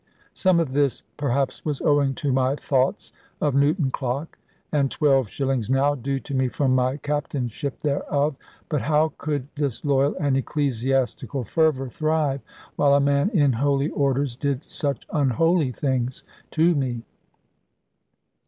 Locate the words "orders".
13.91-14.35